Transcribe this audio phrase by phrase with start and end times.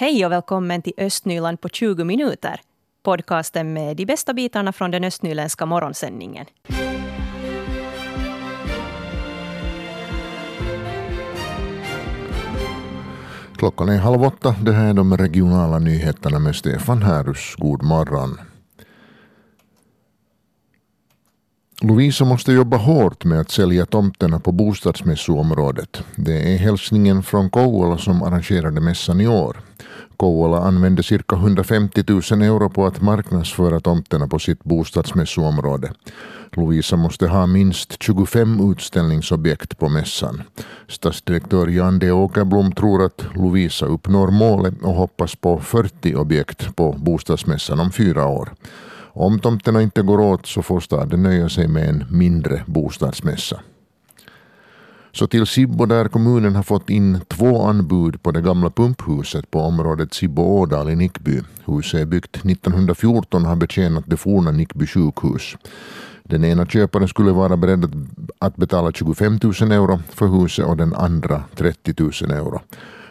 [0.00, 2.60] Hej och välkommen till Östnyland på 20 minuter.
[3.02, 6.46] Podcasten med de bästa bitarna från den östnyländska morgonsändningen.
[13.56, 14.54] Klockan är halv åtta.
[14.62, 17.54] Det här är de regionala nyheterna med Stefan Härus.
[17.56, 18.38] God morgon.
[21.82, 26.02] Lovisa måste jobba hårt med att sälja tomterna på bostadsmässoområdet.
[26.16, 29.56] Det är hälsningen från Kouvola som arrangerade mässan i år.
[30.16, 35.92] Kouvola använde cirka 150 000 euro på att marknadsföra tomterna på sitt bostadsmässoområde.
[36.52, 40.42] Lovisa måste ha minst 25 utställningsobjekt på mässan.
[40.88, 46.92] Stadsdirektör Jan D Åkerblom tror att Lovisa uppnår målet och hoppas på 40 objekt på
[46.92, 48.48] bostadsmässan om fyra år.
[49.20, 53.60] Om tomterna inte går åt så får staden nöja sig med en mindre bostadsmässa.
[55.12, 59.60] Så till Sibbo där kommunen har fått in två anbud på det gamla pumphuset på
[59.60, 61.40] området Sibbo-Ådal i Nickby.
[61.64, 65.56] Huset är byggt 1914 och har betjänat det forna Nickby sjukhus.
[66.22, 70.94] Den ena köparen skulle vara beredd att betala 25 000 euro för huset och den
[70.94, 72.60] andra 30 000 euro.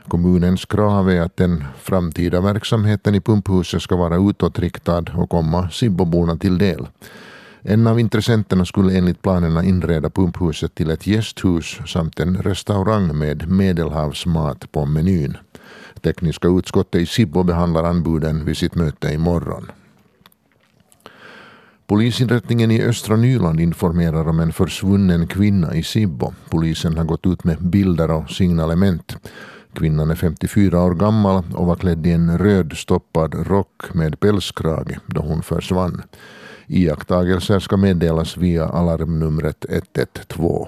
[0.07, 6.37] Kommunens krav är att den framtida verksamheten i pumphuset ska vara utåtriktad och komma Sibboborna
[6.37, 6.87] till del.
[7.61, 13.49] En av intressenterna skulle enligt planerna inreda pumphuset till ett gästhus samt en restaurang med
[13.51, 15.37] medelhavsmat på menyn.
[16.01, 19.71] Tekniska utskottet i Sibbo behandlar anbuden vid sitt möte imorgon.
[21.87, 26.33] Polisinrättningen i östra Nyland informerar om en försvunnen kvinna i Sibbo.
[26.49, 29.17] Polisen har gått ut med bilder och signalement.
[29.77, 34.99] Kvinnan är 54 år gammal och var klädd i en röd stoppad rock med pälskrage
[35.05, 36.01] då hon försvann.
[36.67, 40.65] Iakttagelser ska meddelas via alarmnumret 112.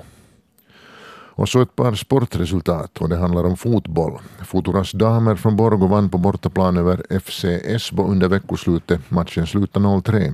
[1.39, 4.19] Och så ett par sportresultat och det handlar om fotboll.
[4.45, 9.11] Futuras damer från Borgå vann på bortaplan över FC Esbo under veckoslutet.
[9.11, 10.33] Matchen slutade 0-3.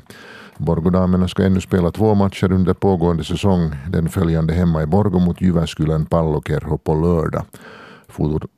[0.57, 3.75] Borgådamerna ska ännu spela två matcher under pågående säsong.
[3.87, 7.45] Den följande hemma i Borgå mot Jyväskylän Pallokerho på lördag.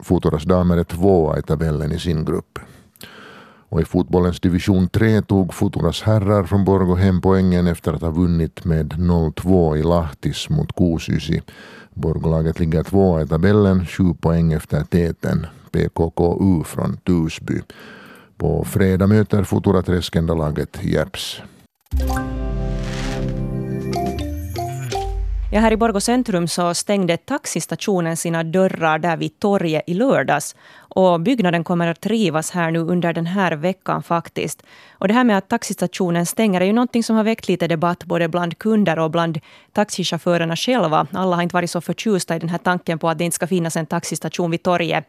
[0.03, 2.59] Futuras damer är tvåa i tabellen i sin grupp.
[3.69, 8.09] Och i fotbollens division 3 tog Futuras herrar från Borgå hem poängen efter att ha
[8.09, 11.41] vunnit med 0-2 i Lahtis mot Kuusysi.
[11.93, 17.61] Borgolaget ligger tvåa i tabellen, sju poäng efter täten PKKU från Tusby.
[18.37, 21.41] På fredag möter Futura Träskendalaget Järps.
[21.91, 22.26] Jeps.
[25.51, 30.55] Ja, här i Borgå centrum så stängde taxistationen sina dörrar där vid torget i lördags.
[30.77, 34.63] Och byggnaden kommer att rivas här nu under den här veckan faktiskt.
[34.91, 38.03] Och det här med att taxistationen stänger är ju någonting som har väckt lite debatt
[38.03, 39.39] både bland kunder och bland
[39.73, 41.07] taxichaufförerna själva.
[41.11, 43.47] Alla har inte varit så förtjusta i den här tanken på att det inte ska
[43.47, 45.05] finnas en taxistation vid torget.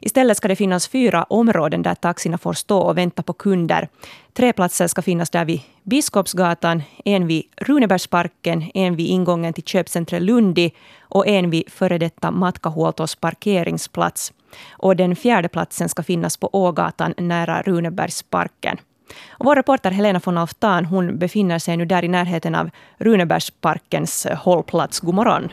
[0.00, 3.88] Istället ska det finnas fyra områden där taxierna får stå och vänta på kunder.
[4.32, 10.22] Tre platser ska finnas där vid Biskopsgatan, en vid Runebergsparken, en vid ingången till köpcentret
[10.22, 10.70] Lundi
[11.00, 14.32] och en vid före detta Matkahuoltos parkeringsplats.
[14.70, 18.78] Och den fjärde platsen ska finnas på Ågatan nära Runebergsparken.
[19.30, 24.26] Och vår reporter Helena von Alftan hon befinner sig nu där i närheten av Runebergsparkens
[24.44, 25.00] hållplats.
[25.00, 25.48] God morgon.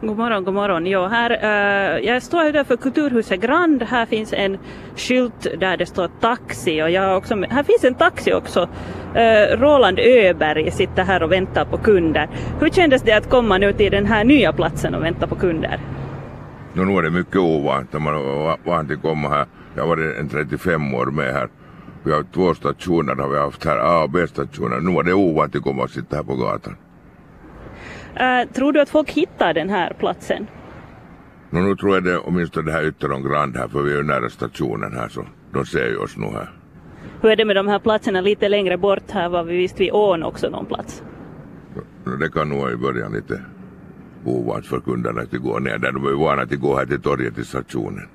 [0.00, 0.86] God morgon, god morgon.
[0.86, 3.82] Jo, här, uh, jag står utanför Kulturhuset Grand.
[3.82, 4.58] Här finns en
[4.96, 8.60] skylt där det står taxi och jag också, här finns en taxi också.
[8.60, 12.28] Uh, Roland Öberg sitter här och väntar på kunder.
[12.60, 15.80] Hur kändes det att komma nu till den här nya platsen och vänta på kunder?
[16.72, 19.46] No, nu är det mycket ovant när man är van att komma här.
[19.74, 21.48] Jag har varit en 35 år med här.
[22.04, 24.80] Vi har två stationer har vi haft här, A och B-stationer.
[24.80, 26.76] Nu var det ovant att komma och sitta här på gatan.
[28.20, 30.46] Uh, tror du att folk hittar den här platsen?
[31.50, 34.02] No, nu tror jag det åtminstone det här Ytteron Grand här för vi är ju
[34.02, 36.50] nära stationen här så de ser ju oss nu här.
[37.22, 39.92] Hur är det med de här platserna lite längre bort här var vi visst vid
[39.92, 41.02] ån också någon plats?
[42.04, 43.40] No, det kan nog i början lite
[44.24, 45.92] ovant för kunderna att gå ner där.
[45.92, 48.08] De är ju vana att gå här till torget till stationen.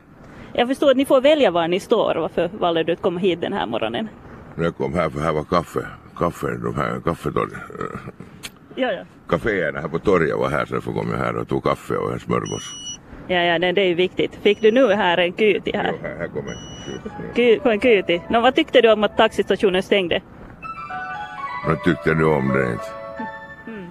[0.54, 2.16] Jag förstår att ni får välja var ni står.
[2.16, 4.08] Varför valde du att komma hit den här morgonen?
[4.56, 5.88] Jag kom här för här var kaffe.
[6.18, 7.52] Kaffe, de här kaffetorg.
[8.76, 9.04] Ja, ja.
[9.28, 12.14] Kaféerna här på torget var här så därför kom jag här och tog kaffe och
[12.14, 12.74] en smörgås.
[13.28, 14.36] Ja, ja, det, det är ju viktigt.
[14.42, 15.92] Fick du nu här en kyti här?
[15.92, 16.56] Jo, här, här kommer
[17.36, 18.22] Ky, en kyti.
[18.30, 20.22] No, vad tyckte du om att taxistationen stängde?
[21.68, 22.86] Jag tyckte du om det inte.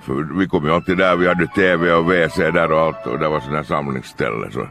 [0.03, 3.19] För vi kom ju alltid där, vi hade TV och WC där och allt och
[3.19, 4.67] det var sådana här samlingsställe så.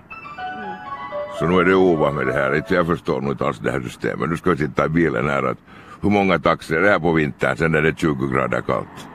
[1.40, 2.56] Så nu är det ovant med det här.
[2.56, 4.30] Inte jag förstår nog inte alls det här systemet.
[4.30, 5.58] Nu ska vi sitta i bilen här att
[6.02, 7.58] hur många taxier är det här på vintern?
[7.58, 9.08] Sen är det 20 grader kallt.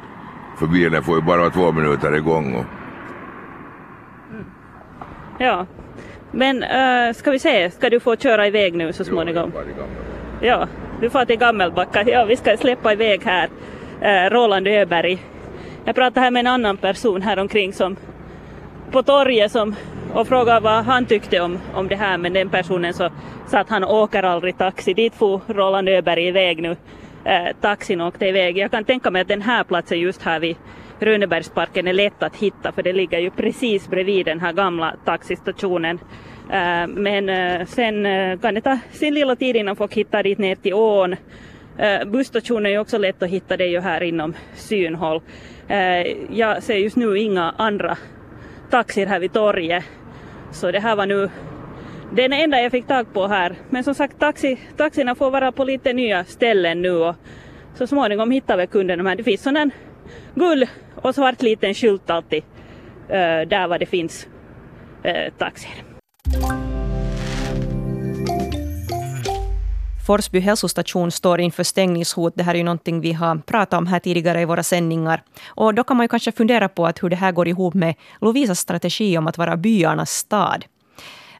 [0.58, 2.64] För bilen får ju bara vara två minuter igång och
[5.38, 5.66] Ja.
[6.30, 9.52] Men uh, ska vi se, ska du få köra iväg nu så småningom?
[10.40, 10.68] Ja,
[11.00, 12.02] du får till Gammelbacka.
[12.06, 13.48] Ja, vi ska släppa iväg här
[14.02, 15.18] uh, Roland Öberg.
[15.84, 17.96] Jag pratade här med en annan person här omkring som
[18.90, 19.74] på torget som
[20.12, 23.10] och frågade vad han tyckte om, om det här men den personen så
[23.46, 24.94] sa att han åker aldrig taxi.
[24.94, 26.76] Dit får Roland Öberg iväg nu.
[27.24, 28.58] Eh, taxin åkte iväg.
[28.58, 30.56] Jag kan tänka mig att den här platsen just här vid
[31.00, 35.98] Runebergsparken är lätt att hitta för det ligger ju precis bredvid den här gamla taxistationen.
[36.50, 40.38] Eh, men eh, sen eh, kan det ta sin lilla tid innan folk hittar dit
[40.38, 41.16] ner till ån.
[42.06, 45.20] Busstationen är ju också lätt att hitta, det är ju här inom synhåll.
[46.30, 47.96] Jag ser just nu inga andra
[48.70, 49.84] taxir här vid torget.
[50.52, 51.30] Så det här var nu
[52.12, 53.54] den enda jag fick tag på här.
[53.70, 57.14] Men som sagt, taxi, taxierna får vara på lite nya ställen nu och
[57.74, 59.02] så småningom hittar vi kunderna.
[59.02, 59.70] Men det finns sån en
[60.34, 64.26] guld och svart liten skylt alltid uh, där var det finns
[65.06, 65.84] uh, taxier.
[70.06, 72.32] Forsby hälsostation står inför stängningshot.
[72.36, 75.22] Det här är ju någonting vi har pratat om här tidigare i våra sändningar.
[75.46, 77.94] Och då kan man ju kanske fundera på att hur det här går ihop med
[78.20, 80.64] Lovisas strategi om att vara byarnas stad.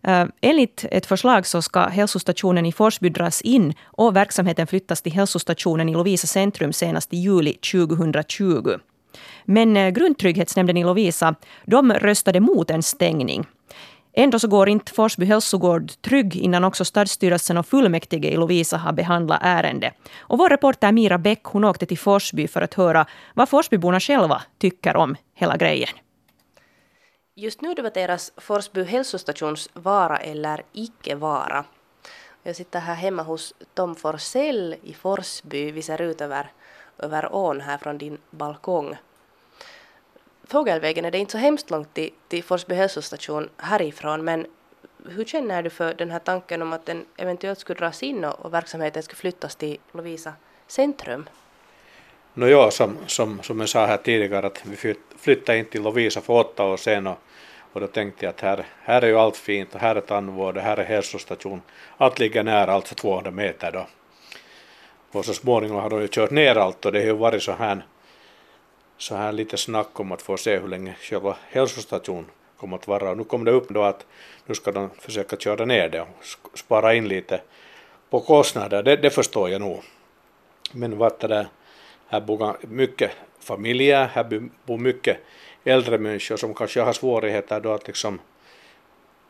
[0.05, 5.13] Eh, enligt ett förslag så ska hälsostationen i Forsby dras in och verksamheten flyttas till
[5.13, 8.79] hälsostationen i Lovisa centrum senast i juli 2020.
[9.45, 11.35] Men eh, Grundtrygghetsnämnden i Lovisa
[11.65, 13.47] de röstade mot en stängning.
[14.17, 18.93] Ändå så går inte Forsby hälsogård trygg innan också stadsstyrelsen och fullmäktige i Lovisa har
[18.93, 19.95] behandlat ärendet.
[20.19, 24.43] Och vår reporter Mira Bäck hon åkte till Forsby för att höra vad Forsbyborna själva
[24.59, 25.89] tycker om hela grejen.
[27.37, 31.65] Just nu debatteras Forsby hälsostations vara eller icke vara.
[32.43, 35.71] Jag sitter här hemma hos Tom Forsell i Forsby.
[35.71, 36.53] Vi ser ut över,
[36.99, 38.97] över ån här från din balkong.
[40.45, 44.47] Fågelvägen är det inte så hemskt långt till, till Forsby hälsostation härifrån men
[45.07, 48.41] hur känner du för den här tanken om att den eventuellt skulle dras in och,
[48.41, 50.33] och verksamheten skulle flyttas till Lovisa
[50.67, 51.29] centrum?
[52.37, 56.21] No ja, som, som, som jag sa här tidigare att vi flyttade in till Lovisa
[56.21, 57.19] för åtta år sedan och,
[57.73, 60.57] och då tänkte jag att här, här är ju allt fint och här är tandvård
[60.57, 61.63] och här är hälsostation.
[61.97, 63.87] Allt ligger nära, alltså 200 meter då.
[65.13, 67.53] Och så småningom har de ju kört ner allt och det har ju varit så
[67.53, 67.83] här
[68.99, 72.27] så här lite snack om att få se hur länge själva hälsostationen
[72.57, 73.11] kommer att vara.
[73.11, 74.07] Och nu kom det upp då att
[74.47, 76.09] nu ska de försöka köra ner det och
[76.55, 77.41] spara in lite
[78.11, 78.83] på kostnader.
[78.83, 79.83] Det, det förstår jag nog.
[80.73, 81.47] Men vad det där,
[82.15, 85.17] här bor mycket familjer, här bor mycket
[85.65, 88.21] äldre människor som kanske har svårigheter då att liksom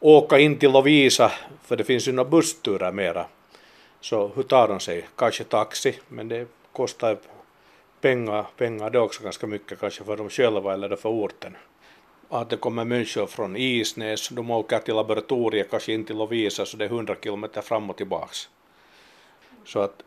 [0.00, 1.32] åka in till Lovisa,
[1.62, 3.26] för det finns ju några bussturer mera.
[4.00, 5.08] Så hur tar de sig?
[5.16, 7.16] Kanske taxi, men det kostar
[8.00, 11.56] pengar, pengar det är också ganska mycket kanske för dem själva eller för orten.
[12.28, 16.76] Att det kommer människor från Isnäs, de åker till laboratoriet kanske in till Lovisa så
[16.76, 18.48] det är 100 kilometer fram och tillbaks.
[19.64, 20.02] Så att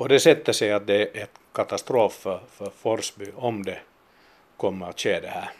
[0.00, 3.78] på det sättet ser jag att det är ett katastrof för, för Forsby om det
[4.56, 5.50] kommer att ske det här.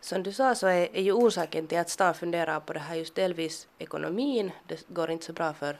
[0.00, 2.96] Som du sa så är, är ju orsaken till att stan funderar på det här
[2.96, 4.50] just delvis ekonomin.
[4.66, 5.76] Det går inte så bra för,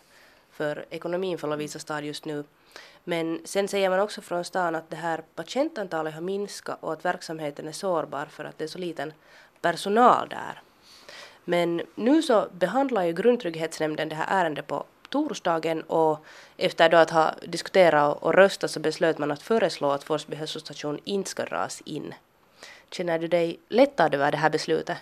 [0.50, 2.44] för ekonomin för Lovisa stad just nu.
[3.04, 7.04] Men sen säger man också från stan att det här patientantalet har minskat och att
[7.04, 9.12] verksamheten är sårbar för att det är så liten
[9.60, 10.62] personal där.
[11.44, 16.24] Men nu så behandlar ju grundtrygghetsnämnden det här ärendet på torsdagen och
[16.56, 20.98] efter då att ha diskuterat och röstat så beslöt man att föreslå att Forsby hälsostation
[21.04, 22.14] inte ska dras in.
[22.90, 24.98] Känner du dig lättad över det här beslutet?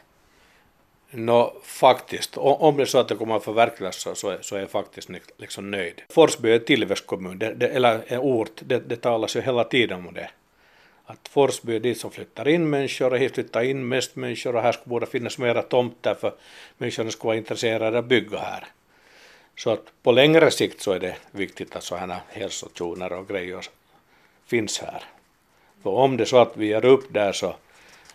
[1.10, 4.56] No, faktiskt, om det är så att det kommer att förverkligas så, så, är, så
[4.56, 6.02] är jag faktiskt liksom nöjd.
[6.08, 10.06] Forsby är en tillväxtkommun, det, det, eller en ort, det, det talas ju hela tiden
[10.06, 10.30] om det.
[11.04, 14.62] Att Forsby är dit som flyttar in människor och hit flyttar in mest människor och
[14.62, 16.34] här borde finnas mera tomter för
[16.78, 18.64] människorna skulle vara intresserade av att bygga här.
[19.62, 23.66] Så att på längre sikt så är det viktigt att sådana hälsozoner och grejer
[24.46, 25.04] finns här.
[25.82, 27.54] För om det är så att vi är upp där så,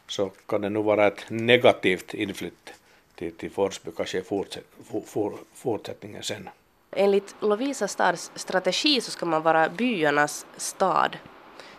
[0.07, 2.73] så kan det nog vara ett negativt inflytt
[3.15, 6.49] till, till Forsby kanske i fortsätt, for, for, fortsättningen sen.
[6.91, 11.17] Enligt Lovisa stads strategi så ska man vara byarnas stad.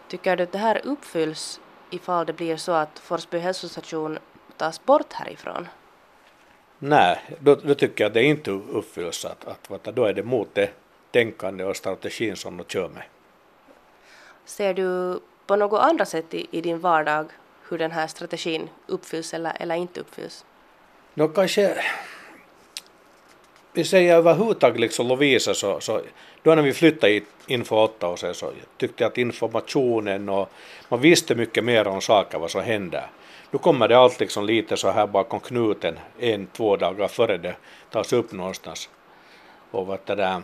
[0.09, 4.19] Tycker du att det här uppfylls ifall det blir så att Forsby hälsostation
[4.57, 5.69] tas bort härifrån?
[6.79, 9.25] Nej, då, då tycker jag att det inte uppfylls.
[9.25, 10.71] Att, att, då är det mot det
[11.11, 13.03] tänkande och strategin som de kör med.
[14.45, 17.27] Ser du på något annat sätt i, i din vardag
[17.69, 20.45] hur den här strategin uppfylls eller, eller inte uppfylls?
[21.15, 21.85] No kanske
[23.77, 26.01] vi säger överhuvudtaget liksom Lovisa så, så
[26.47, 30.51] då när vi flyttade in för åtta år sedan så tyckte jag att informationen och
[30.89, 33.07] man visste mycket mer om saker vad som händer.
[33.51, 37.57] Nu kommer det allt liksom lite så här bakom knuten en, två dagar före det
[37.91, 38.89] tas upp någonstans.
[39.71, 40.43] Och vad det där.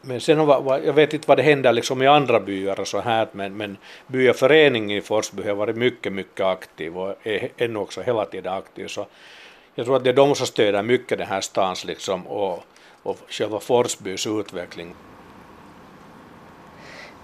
[0.00, 3.00] Men sen har, jag vet inte vad det händer liksom i andra byar och så
[3.00, 8.02] här men, men byaföreningen i Forsby har varit mycket, mycket aktiv och är ännu också
[8.02, 8.86] hela tiden aktiv.
[8.86, 9.06] Så
[9.74, 12.64] jag tror att det är de som stöder mycket den här stans liksom och,
[13.06, 14.94] och själva Forsbys utveckling.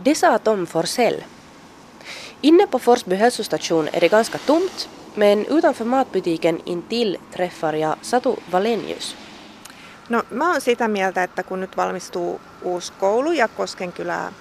[0.04, 1.24] Det sa Tom Forsell.
[2.40, 8.36] Inne på Forsby hälsostation är det ganska tomt men utanför matbutiken intill träffar jag Satu
[8.52, 9.16] Valenius.
[10.08, 14.32] No, mä oon sitä mieltä, että kun nyt valmistuu uusi koulu ja Koskenkylää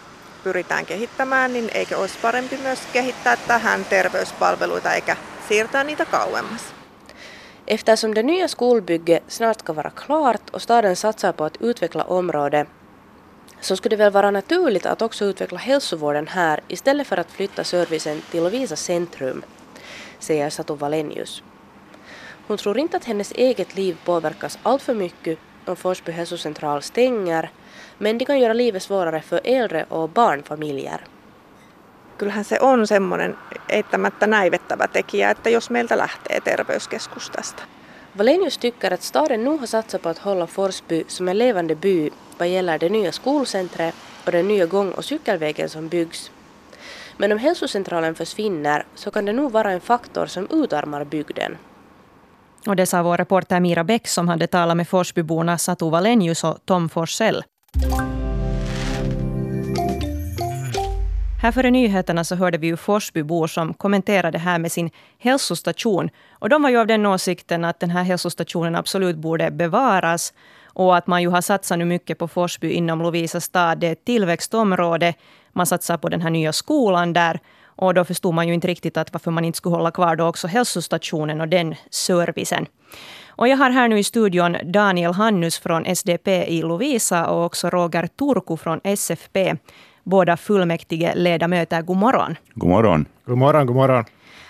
[0.43, 5.17] pyritään kehittämään, niin eikö olisi parempi myös kehittää tähän terveyspalveluita eikä
[5.48, 6.80] siirtää niitä kauemmas?
[7.74, 12.68] Eftersom det nya skolbygget snart ska vara klart och staden satsar på att utveckla området
[13.62, 17.63] så skulle det väl vara naturligt att också utveckla hälsovården här istället för att flytta
[17.63, 19.44] servicen till Lovisa centrum,
[20.20, 21.44] säger Satu Valenius.
[22.48, 27.51] Hon tror inte att hennes eget liv påverkas alltför mycket om Forsby hälsocentral stänger,
[27.98, 31.01] men det kan göra livet svårare för äldre och barnfamiljer.
[32.22, 33.38] Kyllähän se on semmoinen
[33.70, 37.63] eittämättä näivettävä tekijä, että jos meiltä lähtee terveyskeskus tästä.
[38.18, 42.10] Valenius tycker att staden nu har satsat på att hålla Forsby som en levande by
[42.40, 46.32] vad gäller det nya skolcentret och den nya gång och cykelvägen som byggs.
[47.18, 51.58] Men om hälsocentralen försvinner så kan det nog vara en faktor som utarmar bygden.
[52.68, 56.58] Och det sa vår reporter Mira Bäck som hade talat med Forsbyborna Satu Valenius och
[56.66, 57.44] Tom Forsell.
[61.41, 66.10] Här före nyheterna så hörde vi ju Forsbybor som kommenterade det här med sin hälsostation.
[66.31, 70.33] Och de var ju av den åsikten att den här hälsostationen absolut borde bevaras.
[70.65, 73.79] Och att man ju har satsat nu mycket på Forsby inom Lovisa stad.
[73.79, 75.13] Det är ett tillväxtområde.
[75.53, 77.39] Man satsar på den här nya skolan där.
[77.65, 80.25] Och då förstod man ju inte riktigt att varför man inte skulle hålla kvar då
[80.25, 82.65] också hälsostationen och den servicen.
[83.27, 87.69] Och jag har här nu i studion Daniel Hannus från SDP i Lovisa och också
[87.69, 89.55] Roger Turku från SFP.
[90.03, 91.81] Båda fullmäktige ledamöter.
[91.81, 92.36] God morgon.
[92.53, 93.05] God morgon.
[93.25, 94.05] God morgon, god morgon.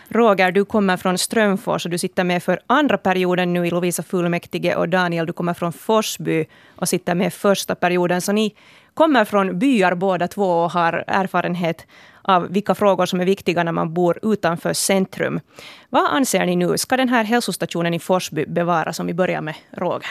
[0.09, 4.03] Roger, du kommer från Strömfors och du sitter med för andra perioden nu i Lovisa
[4.03, 4.75] fullmäktige.
[4.75, 8.21] Och Daniel, du kommer från Forsby och sitter med första perioden.
[8.21, 8.55] Så ni
[8.93, 11.87] kommer från byar båda två och har erfarenhet
[12.21, 15.39] av vilka frågor som är viktiga när man bor utanför centrum.
[15.89, 16.77] Vad anser ni nu?
[16.77, 18.99] Ska den här hälsostationen i Forsby bevaras?
[18.99, 20.09] Om vi börjar med Roger.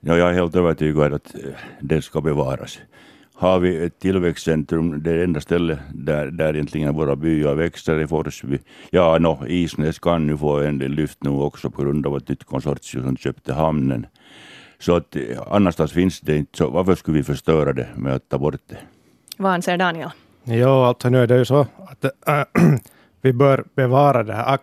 [0.00, 1.34] Ja, jag är helt övertygad att
[1.80, 2.78] den ska bevaras.
[3.40, 8.58] Har vi ett tillväxtcentrum, det enda stället där, där egentligen våra byar växer i Forsby.
[8.90, 12.28] Ja, no, Isnäs kan nu få en del lyft nu också på grund av ett
[12.28, 14.06] nytt konsortium som köpte hamnen.
[14.78, 15.16] Så att
[15.50, 18.78] annanstans finns det inte, så varför skulle vi förstöra det med att ta bort det?
[19.36, 20.10] Vad anser Daniel?
[20.44, 22.44] Ja, alltså nu är det ju så att äh,
[23.22, 24.58] vi bör bevara den här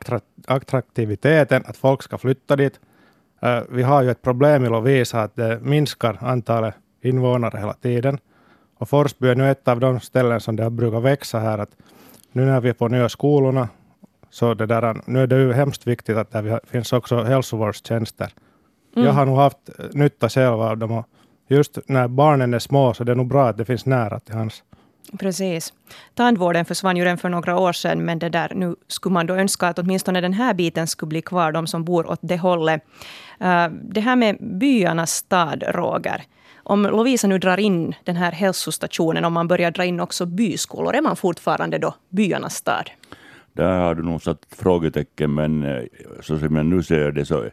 [0.47, 2.79] attraktiviteten, att folk ska flytta dit.
[3.41, 8.19] Äh, vi har ju ett problem i Lovisa att det minskar antalet invånare hela tiden.
[8.85, 11.57] Och Forsby är nu ett av de ställen som det brukar växa här.
[11.57, 11.69] Att
[12.31, 13.69] nu när vi får nya skolorna,
[14.29, 18.31] så det där, nu är det ju hemskt viktigt att det finns också hälsovårdstjänster.
[18.95, 19.07] Mm.
[19.07, 19.57] Jag har nog haft
[19.93, 20.91] nytta själv av dem.
[20.91, 21.05] Och
[21.47, 24.35] just när barnen är små så det är nog bra att det finns nära till
[24.35, 24.63] hans.
[25.19, 25.73] Precis.
[26.13, 29.35] Tandvården försvann ju redan för några år sedan, men det där, nu skulle man då
[29.35, 32.81] önska att åtminstone den här biten skulle bli kvar, de som bor åt det hållet.
[33.41, 36.25] Uh, det här med byarnas stad, Roger.
[36.67, 40.95] Om Lovisa nu drar in den här hälsostationen, om man börjar dra in också byskolor,
[40.95, 42.89] är man fortfarande då byarnas stad?
[43.53, 45.83] Där har du nog satt frågetecken, men eh,
[46.21, 47.43] så som jag nu ser det så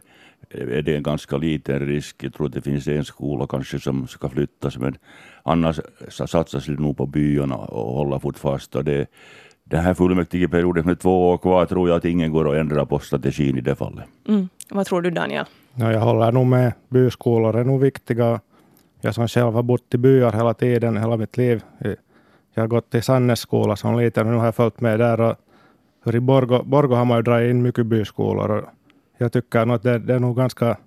[0.49, 2.23] är det en ganska liten risk.
[2.23, 4.97] Jag tror att det finns en skola kanske som ska flyttas, men
[5.43, 5.79] annars
[6.09, 8.75] satsas det nog på byarna och hålla fort fast.
[8.75, 9.07] Och det,
[9.63, 12.99] den här fullmäktigeperioden med två år kvar tror jag att ingen går att ändra på
[12.99, 14.05] strategin i det fallet.
[14.27, 14.49] Mm.
[14.69, 15.45] Vad tror du Daniel?
[15.75, 16.73] Ja, jag håller nog med.
[16.89, 18.39] Byskolor är nog viktiga.
[19.05, 21.63] Jag som själv har bott i byar hela tiden, hela mitt liv.
[22.53, 25.21] Jag har gått i Sannes skola som liten och nu har jag följt med där.
[25.21, 25.35] Och
[26.03, 28.51] för I Borgo, Borgo har man ju dragit in mycket byskolor.
[28.51, 28.63] Och
[29.17, 30.77] jag tycker nog att det, det är nog ganska,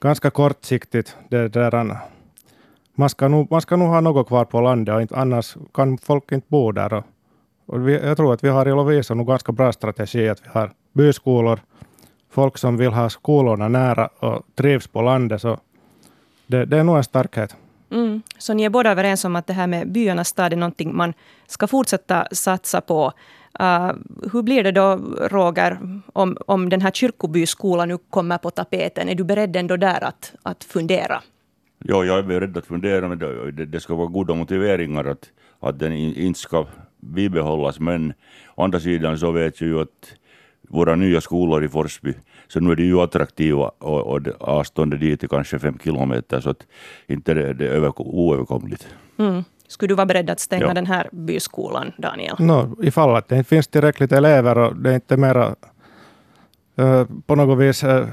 [0.00, 1.16] ganska kortsiktigt.
[1.28, 1.96] Det där,
[2.94, 5.98] man, ska nog, man ska nog ha något kvar på landet, och inte, annars kan
[5.98, 6.92] folk inte bo där.
[6.92, 7.04] Och,
[7.66, 10.48] och vi, jag tror att vi har i Lovisa nog ganska bra strategi, att vi
[10.52, 11.60] har byskolor,
[12.30, 15.40] folk som vill ha skolorna nära och trivs på landet.
[15.40, 15.58] Så
[16.50, 17.56] det, det är nog en starkhet.
[17.90, 18.22] Mm.
[18.38, 21.12] Så ni är båda överens om att det här med byarnas stad är någonting man
[21.46, 23.12] ska fortsätta satsa på.
[23.60, 23.92] Uh,
[24.32, 24.96] hur blir det då,
[25.30, 25.78] Roger,
[26.12, 29.08] om, om den här kyrkobyskolan nu kommer på tapeten?
[29.08, 31.22] Är du beredd ändå där att, att fundera?
[31.78, 35.30] Ja, jag är beredd att fundera, men det, det ska vara goda motiveringar att,
[35.60, 36.66] att den inte ska
[37.00, 37.80] bibehållas.
[37.80, 38.12] Men
[38.54, 40.14] å andra sidan så vet jag ju att
[40.68, 42.14] våra nya skolor i Forsby,
[42.50, 46.50] så nu är de ju attraktiva och, och avståndet dit är kanske fem kilometer, så
[46.50, 46.66] att
[47.06, 48.88] inte det, det är oöverkomligt.
[49.18, 49.44] Mm.
[49.68, 50.74] Skulle du vara beredd att stänga ja.
[50.74, 52.36] den här byskolan, Daniel?
[52.38, 55.54] No, ifall att det inte finns tillräckligt elever och det är inte mera
[57.26, 58.06] på något vis uh,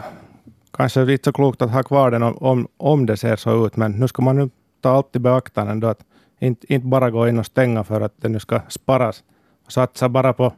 [0.74, 3.92] kanske inte så klokt att ha kvar den om, om det ser så ut, men
[3.92, 4.50] nu ska man nu
[4.82, 6.00] ta allt i beaktande att
[6.40, 9.24] inte, inte bara gå in och stänga för att det nu ska sparas.
[9.68, 10.54] Satsa bara på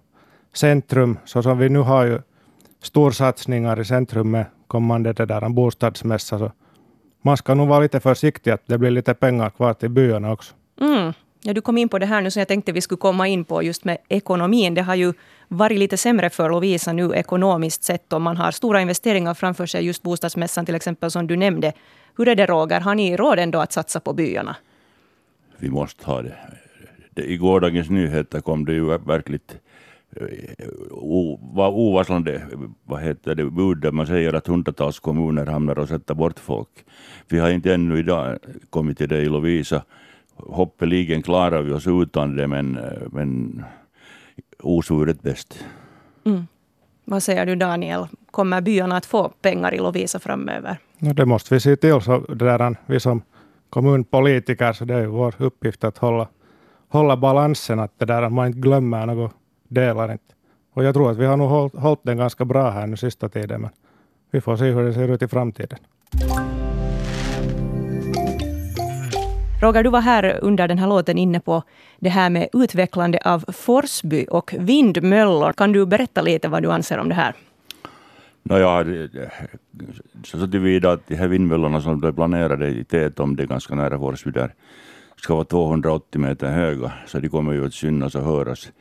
[0.54, 2.20] centrum, så som vi nu har ju
[2.82, 6.52] storsatsningar i centrum med kommande det där bostadsmässa, så
[7.22, 10.54] man ska nog vara lite försiktig att det blir lite pengar kvar till byarna också.
[10.82, 11.14] Mm.
[11.42, 13.46] Ja, du kom in på det här nu som jag tänkte vi skulle komma in
[13.46, 14.74] på just med ekonomin.
[14.74, 15.14] Det har ju
[15.48, 19.86] varit lite sämre för Lovisa nu ekonomiskt sett och man har stora investeringar framför sig,
[19.86, 21.74] just bostadsmässan till exempel som du nämnde.
[22.18, 24.56] Hur är det Roger, har ni råd ändå att satsa på byarna?
[25.58, 26.36] Vi måste ha det.
[27.12, 29.58] det I gårdagens nyheter kom det ju verkligt
[31.39, 32.42] var ovarslande
[32.84, 36.86] vad heter det, bud där man säger att hundratals kommuner hamnar och sätter bort folk.
[37.28, 38.38] Vi har inte ännu idag
[38.70, 39.84] kommit till det i Lovisa.
[40.36, 42.80] Hoppeligen klarar vi oss utan det, men,
[43.12, 43.63] men
[44.60, 45.66] osvuret bäst.
[46.25, 46.48] Mm.
[47.06, 48.08] Vad säger du Daniel?
[48.32, 50.78] Kommer byarna att få pengar i Lovisa framöver?
[51.00, 52.01] No, det måste vi se till.
[52.01, 53.22] Så där, vi som
[53.70, 56.28] kommunpolitiker, så det är vår uppgift att hålla,
[56.89, 59.34] hålla balansen, att det där man inte glömmer något
[59.70, 60.34] delar inte.
[60.74, 63.30] Och jag tror att vi har nog hållit, hållit den ganska bra här nu sista
[63.30, 63.70] tiden, men
[64.32, 65.80] vi får se hur det ser ut i framtiden.
[69.62, 71.64] Roger, du var här under den här låten inne på
[72.00, 75.54] det här med utvecklande av Forsby och vindmöllor.
[75.54, 77.34] Kan du berätta lite vad du anser om det här?
[78.44, 78.84] No, ja,
[80.24, 84.00] så tillvida att de här vindmöllorna som är planerade i Tetom, det är ganska nära
[84.00, 84.54] Forsby där,
[85.16, 88.72] ska vara 280 meter höga, så de kommer ju att synas och höras.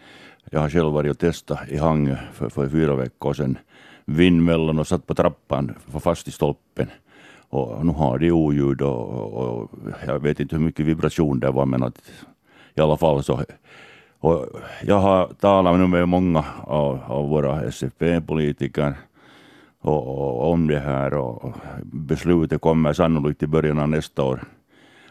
[0.50, 3.58] Jag har själv varit och testat i Hangö för, för fyra veckor sedan.
[4.04, 6.86] Vindmällan och satt på trappan fast i stolpen.
[7.50, 9.70] Och nu har de oljud och, och, och,
[10.06, 11.98] jag vet inte hur mycket vibration det var men att
[12.74, 13.40] i alla fall så.
[14.20, 14.46] Och
[14.82, 18.94] jag har talat nu med många av, av våra SFP-politiker
[19.80, 24.40] och, och, om det här och beslutet kommer sannolikt i början av nästa år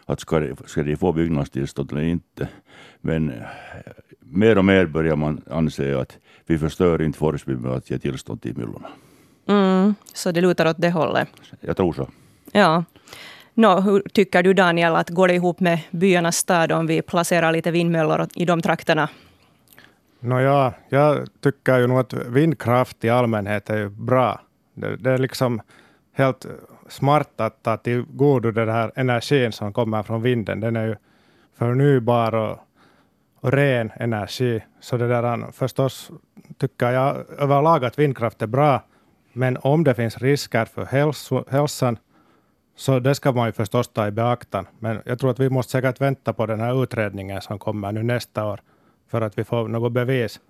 [0.08, 2.48] att ska de, ska de få byggnadstillstånd eller inte.
[3.00, 3.32] Men
[4.20, 8.42] mer och mer börjar man anse att vi förstör inte Forsby med att ge tillstånd
[8.42, 8.88] till myllorna.
[9.46, 11.28] Mm, så det lutar åt det hållet?
[11.60, 12.08] Jag tror så.
[12.52, 12.84] Ja.
[13.54, 17.52] Nå, hur tycker du Daniel, att går det ihop med byarnas stad om vi placerar
[17.52, 19.08] lite vindmöllor i de trakterna?
[20.20, 24.40] Nå ja, jag tycker ju nog att vindkraft i allmänhet är bra.
[24.74, 25.60] Det, det är liksom
[26.14, 26.46] helt
[26.88, 30.60] smart att ta tillgodo den här energin som kommer från vinden.
[30.60, 30.96] Den är ju
[31.58, 32.58] förnybar och
[33.40, 34.64] och ren energi.
[34.80, 36.10] Så det där, förstås
[36.58, 38.82] tycker jag överlag att vindkraft är bra,
[39.32, 41.98] men om det finns risker för hälso, hälsan
[42.76, 44.66] så det ska man ju förstås ta i beaktan.
[44.78, 48.02] Men jag tror att vi måste säkert vänta på den här utredningen som kommer nu
[48.02, 48.60] nästa år
[49.10, 50.40] för att vi får något bevis.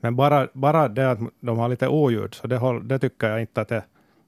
[0.00, 3.60] Men bara, bara det att de har lite oljud, så det, det tycker jag inte
[3.60, 3.82] att det är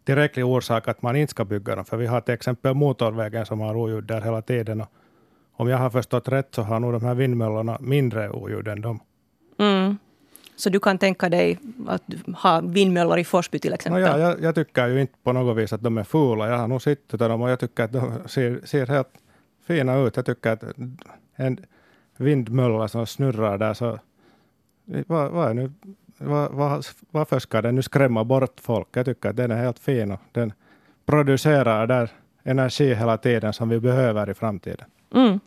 [0.09, 1.85] tillräcklig orsak att man inte ska bygga dem.
[1.85, 4.81] För vi har till exempel motorvägen som har oljud där hela tiden.
[4.81, 4.89] Och
[5.57, 9.01] om jag har förstått rätt så har nog de här vindmöllorna mindre oljud än de.
[9.59, 9.99] Mm.
[10.57, 12.03] Så du kan tänka dig att
[12.43, 14.03] ha vindmöllor i Forsby till exempel?
[14.03, 16.49] No, ja, jag, jag, tycker ju inte på något vis att de är fula.
[16.49, 19.13] Jag har nog sett dem och jag tycker att de ser, ser helt
[19.67, 20.17] fina ut.
[20.17, 20.65] Jag tycker att
[21.37, 21.59] en
[22.17, 23.99] vindmölla som snurrar där så
[24.85, 25.73] vad, vad är nu,
[27.11, 28.89] varför ska den nu skrämma bort folk?
[28.93, 30.53] Jag tycker att den är helt fin och den
[31.07, 32.11] producerar där
[32.43, 34.87] energi hela tiden som vi behöver i framtiden.
[35.15, 35.41] Mm.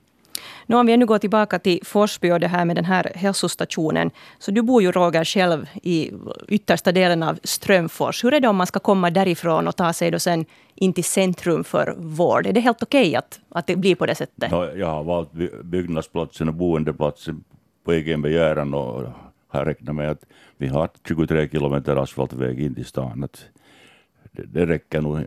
[0.66, 4.12] Nu om vi ännu går tillbaka till Forsby och det här med den här hälsostationen.
[4.40, 6.12] Så du bor ju Roger själv i
[6.48, 8.24] yttersta delen av Strömfors.
[8.24, 11.04] Hur är det om man ska komma därifrån och ta sig då sen in till
[11.04, 12.48] centrum för vård?
[12.48, 14.52] Är det helt okej okay att, att det blir på det sättet?
[14.52, 15.32] No, jag har valt
[15.64, 17.44] byggnadsplatsen och boendeplatsen
[17.86, 19.04] på egen begäran och
[19.52, 20.26] har räknat med att
[20.58, 23.24] vi har 23 kilometer asfaltväg in till stan.
[23.24, 23.46] Att
[24.32, 25.20] det, det räcker nog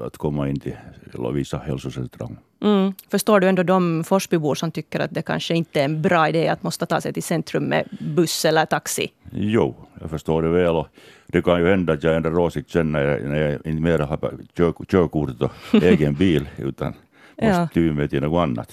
[0.00, 0.76] att komma in till
[1.12, 2.36] Lovisa hälsocentral.
[2.62, 2.92] Mm.
[3.10, 6.48] Förstår du ändå de Forsbybor som tycker att det kanske inte är en bra idé
[6.48, 9.12] att måste ta sig till centrum med buss eller taxi?
[9.30, 10.76] Jo, jag förstår det väl.
[10.76, 10.88] Och
[11.26, 13.98] det kan ju hända att jag ändrar åsikt sen när jag, när jag inte mer
[13.98, 14.18] har
[14.56, 15.50] kör, körkort och
[15.82, 16.94] egen bil, utan
[17.42, 18.72] måste ty mig till något annat.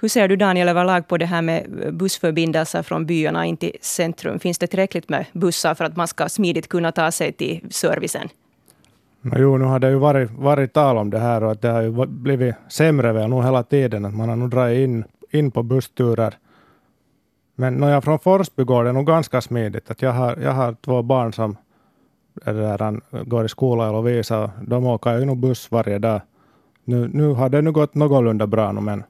[0.00, 4.38] Hur ser du Daniel överlag på det här med bussförbindelser från byarna in till centrum?
[4.38, 8.28] Finns det tillräckligt med bussar för att man ska smidigt kunna ta sig till servicen?
[9.22, 11.82] Jo, nu har det ju varit, varit tal om det här och att det har
[11.82, 14.04] ju blivit sämre väl nu hela tiden.
[14.04, 16.34] Att man har nog dragit in, in på bussturer.
[17.54, 19.90] Men när jag från Forsby går det nog ganska smidigt.
[19.90, 21.56] Att jag, har, jag har två barn som
[22.44, 24.50] där, går i skola i Lovisa.
[24.66, 26.20] De åker ju nog buss varje dag.
[26.84, 29.04] Nu, nu har det nu gått någorlunda bra nu, men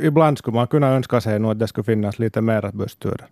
[0.00, 3.26] ibland skulle man kunna önska sig nog att det skulle finnas lite mer bussturer.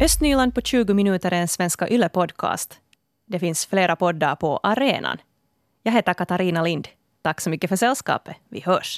[0.00, 2.78] Östnyland på 20 minuter är en Svenska Yle-podcast.
[3.26, 5.18] Det finns flera poddar på arenan.
[5.82, 6.88] Jag heter Katarina Lind.
[7.22, 8.36] Tack så mycket för sällskapet.
[8.48, 8.96] Vi hörs.